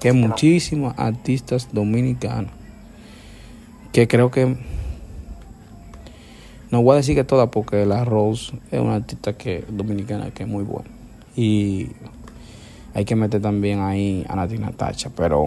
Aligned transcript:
que 0.00 0.12
muchísimos 0.12 0.94
artistas 0.98 1.68
dominicanos, 1.72 2.50
que 3.92 4.06
creo 4.06 4.30
que, 4.30 4.56
no 6.70 6.82
voy 6.82 6.94
a 6.94 6.96
decir 6.96 7.14
que 7.14 7.24
toda 7.24 7.50
porque 7.50 7.86
la 7.86 8.04
Rose 8.04 8.52
es 8.70 8.80
una 8.80 8.96
artista 8.96 9.32
que 9.32 9.64
dominicana 9.68 10.30
que 10.30 10.42
es 10.42 10.48
muy 10.48 10.64
buena. 10.64 10.90
Y 11.36 11.90
hay 12.94 13.04
que 13.04 13.16
meter 13.16 13.40
también 13.40 13.80
ahí 13.80 14.24
a 14.28 14.36
Natina 14.36 14.72
Tacha, 14.72 15.10
pero 15.16 15.46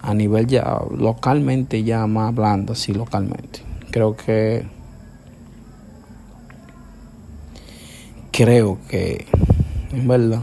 a 0.00 0.14
nivel 0.14 0.46
ya 0.46 0.82
localmente 0.96 1.82
ya 1.82 2.06
más 2.06 2.34
blanda, 2.34 2.74
sí, 2.74 2.92
localmente. 2.92 3.60
Creo 3.90 4.16
que 4.16 4.66
creo 8.30 8.78
que 8.88 9.26
en 9.92 10.08
verdad 10.08 10.42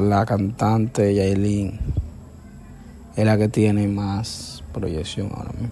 la 0.00 0.26
cantante 0.26 1.14
Yailin 1.14 1.78
es 3.16 3.24
la 3.24 3.38
que 3.38 3.48
tiene 3.48 3.88
más 3.88 4.62
proyección 4.72 5.30
ahora 5.34 5.52
mismo. 5.52 5.70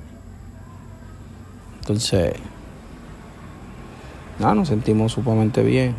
Entonces, 1.81 2.33
nada, 4.39 4.55
nos 4.55 4.69
sentimos 4.69 5.13
sumamente 5.13 5.63
bien. 5.63 5.95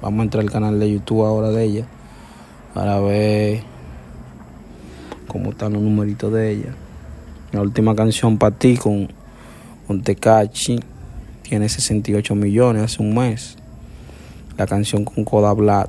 Vamos 0.00 0.20
a 0.20 0.22
entrar 0.24 0.42
al 0.42 0.50
canal 0.50 0.78
de 0.78 0.90
YouTube 0.90 1.24
ahora 1.24 1.50
de 1.50 1.64
ella 1.64 1.86
para 2.72 3.00
ver 3.00 3.62
cómo 5.26 5.50
están 5.50 5.72
los 5.74 5.82
numeritos 5.82 6.32
de 6.32 6.50
ella. 6.50 6.74
La 7.52 7.60
última 7.62 7.94
canción 7.94 8.38
para 8.38 8.56
ti 8.56 8.76
con, 8.76 9.08
con 9.86 10.02
Tecachi 10.02 10.80
tiene 11.42 11.68
68 11.68 12.34
millones 12.34 12.84
hace 12.84 13.02
un 13.02 13.14
mes. 13.14 13.56
La 14.56 14.66
canción 14.66 15.04
con 15.04 15.24
Coda 15.24 15.52
Black 15.52 15.88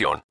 información. 0.00 0.22